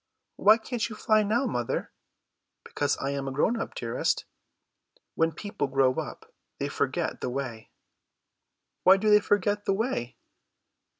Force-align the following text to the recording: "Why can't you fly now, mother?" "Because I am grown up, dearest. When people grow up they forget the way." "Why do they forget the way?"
"Why 0.37 0.57
can't 0.57 0.89
you 0.89 0.95
fly 0.95 1.21
now, 1.21 1.45
mother?" 1.45 1.91
"Because 2.63 2.97
I 2.97 3.11
am 3.11 3.31
grown 3.31 3.61
up, 3.61 3.75
dearest. 3.75 4.25
When 5.13 5.31
people 5.31 5.67
grow 5.67 5.93
up 5.99 6.33
they 6.57 6.69
forget 6.69 7.21
the 7.21 7.29
way." 7.29 7.69
"Why 8.81 8.97
do 8.97 9.11
they 9.11 9.19
forget 9.19 9.65
the 9.65 9.75
way?" 9.75 10.17